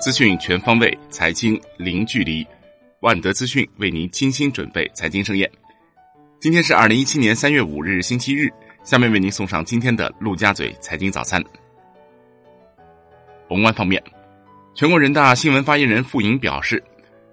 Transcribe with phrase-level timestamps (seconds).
[0.00, 2.46] 资讯全方位，财经零距离。
[3.00, 5.50] 万德资讯为您精心准备财经盛宴。
[6.38, 8.48] 今天是二零一七年三月五日，星期日。
[8.84, 11.42] 下面为您送上今天的陆家嘴财经早餐。
[13.48, 14.00] 宏观方面，
[14.72, 16.82] 全国人大新闻发言人傅莹表示，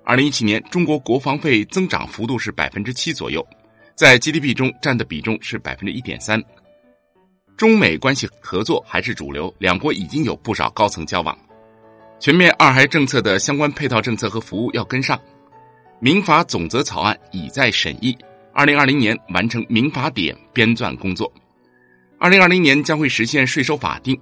[0.04, 3.47] 二零一七年中国国防费增长幅度是百分之七左右，
[3.93, 6.43] 在 GDP 中占的比重是百分之一点三。
[7.55, 11.38] 中美关系合作还是主流，两国已经有不少高层交往。
[12.19, 15.19] 全面二孩政策的相关配套政策和服务要跟上。
[16.00, 18.18] 民法总则草案已在审议，
[18.54, 21.32] 二零二零年完成民法典编纂工作。
[22.18, 24.20] 二零二零年将会实现税收法定，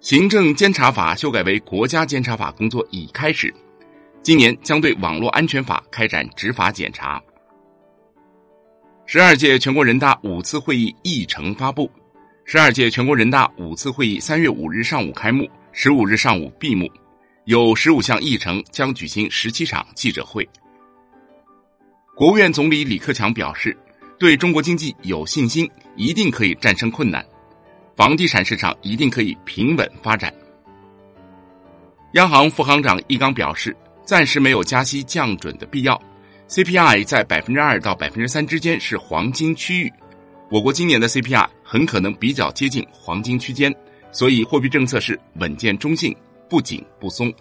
[0.00, 3.52] 行政监察法修改为国家监察法工作已开始。
[4.22, 7.20] 今年将对网络安全法开展执法检查。
[9.04, 11.90] 十二届全国人大五次会议议程发布。
[12.44, 16.88] 十二届全国人大五次会议三月五日上午开幕，十五日上午闭幕，
[17.44, 20.48] 有十五项议程将举行十七场记者会。
[22.14, 23.76] 国务院总理李克强表示，
[24.16, 27.24] 对中国经济有信心，一定可以战胜困难，
[27.96, 30.32] 房地产市场一定可以平稳发展。
[32.12, 36.00] 央行副行长易纲表示，暂时没有加息降准的必要
[36.48, 39.92] ，CPI 在百分之二到百分之三之间是黄金区域。
[40.48, 43.74] 我国今年的 CPI 很可能比较接近黄金区间，
[44.12, 46.14] 所以货币政策是稳健中性，
[46.52, 47.32] 不紧不松。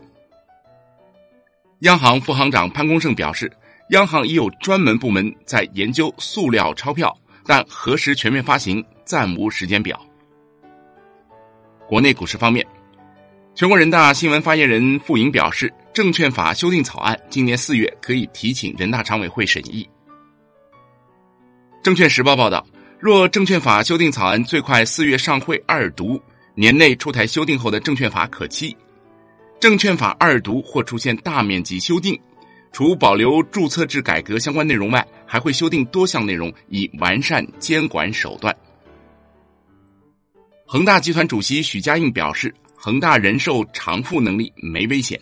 [1.80, 3.52] 央行副行长潘功胜表示，
[3.90, 7.14] 央行已有专门部门在研究塑料钞票，
[7.46, 10.00] 但何时全面发行暂无时间表。
[11.90, 12.66] 国内股市方面，
[13.54, 19.86] 全国人大新闻发言人傅莹表示，证券法修订草案今年四月可以提请人大常委会审议。
[21.84, 22.66] 证券时报报道。
[22.98, 26.22] 若证券法修订草案最快四月上会二读，
[26.56, 28.78] 年内出台修订后的证券法可期。
[29.62, 32.20] 证券法二读或出现大面积修订，
[32.72, 38.54] 除保留注册制改革相关内容外，还会修订多项内容，以完善监管手段。
[40.66, 45.22] 恒大集团主席许家印表示，恒大人寿偿付能力没危险。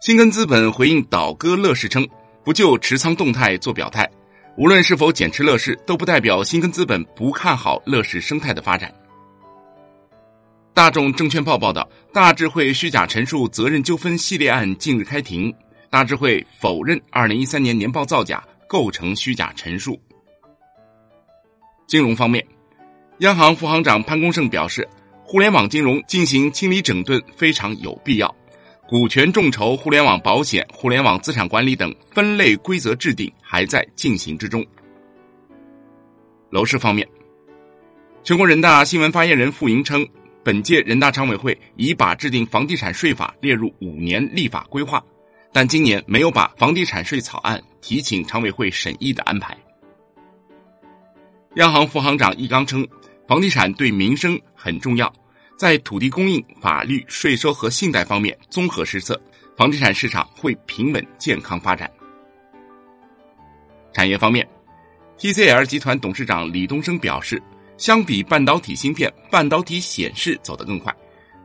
[0.00, 2.08] 新根资本回应倒戈乐视称，
[2.44, 4.08] 不就持仓动态做表态。
[4.56, 8.94] 无论是否减持乐视，都不代表新根资本不看好乐视生态的发展。
[10.72, 15.52] 大众证券报报道，大智慧虚假陈述责任纠纷系列案近日开庭，
[15.90, 20.00] 大智慧否认二零一三年年报造假构成虚假陈述。
[21.86, 22.44] 金融方面，
[23.18, 24.88] 央行副行长潘功胜表示，
[25.24, 28.34] 互联网金融进行清理整顿非常有必要。
[28.88, 34.64] 股权众筹、互联网保险、互联网资产管理等分类规则制定还在进行之中。
[36.48, 37.06] 楼市方面，
[38.24, 40.06] 全国人大新闻发言人傅莹称，
[40.42, 45.04] 本届人大常委会已把制定房地产税法列入五年立法规划，
[45.52, 49.56] 但今年没有把房地产税草案提请常委会审议的安排。
[51.56, 52.86] 央行副行长易纲称，
[53.28, 55.12] 房地产对民生很重要。
[55.56, 59.20] 在土地供应、法律、税收和信贷方面综合施策，
[59.58, 61.90] 房地产市场会平稳健康发展。
[63.92, 64.48] 产业方面
[65.18, 67.42] ，TCL 集团董事长李东生表示，
[67.80, 70.94] 相比半导体芯片，半导体显示走得更快，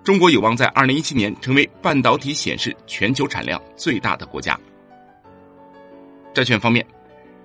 [0.03, 4.59] 中国有望在二零一七年成为半导体显示全球产量最大的国家。
[6.33, 6.85] 债券方面，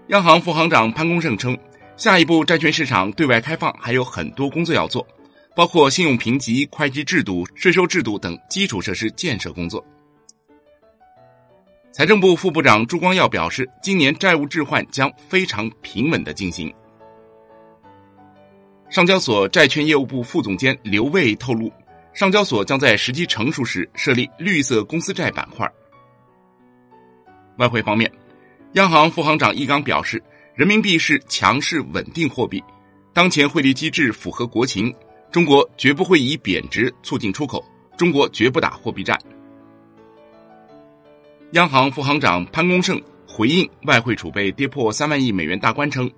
[0.08, 1.56] 央行副行长潘功胜称，
[1.96, 5.06] 下一步债券市场对外开放还有很多工作要做。
[5.54, 9.84] 包括信用评级、会计制度、税收制度等基础设施建设工作。
[11.92, 16.72] 财政部副部长朱光耀表示，今年债务置换将非常平稳的进行。
[18.90, 21.72] 上交所债券业务部副总监刘卫透露，
[22.12, 25.70] 上交所将在时机成熟时设立绿色公司债板块。
[27.58, 28.10] 外汇方面，
[28.72, 30.20] 央行副行长易纲表示，
[30.56, 32.60] 人民币是强势稳定货币，
[33.12, 34.92] 当前汇率机制符合国情。
[35.30, 37.64] 中国绝不会以贬值促进出口，
[37.96, 39.16] 中国绝不打货币战。
[41.52, 46.10] 央行副行长潘功胜回应外汇储备跌破三万亿美元大关称，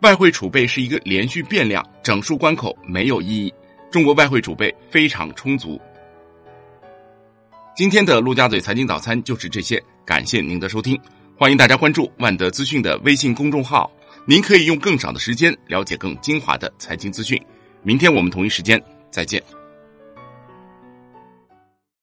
[0.00, 3.52] 外汇储备是一个连续变量，整数关口没有意义。
[3.90, 5.80] 中国外汇储备非常充足。
[7.74, 10.96] 今天的陆家嘴财经早餐就是这些，感谢您的收听，
[11.36, 13.90] 欢迎大家关注万德资讯的微信公众号，
[14.24, 17.40] 您可以用更少的时间了解更精华的财经资讯。
[17.82, 18.80] 明天我们同一时间
[19.10, 19.42] 再见。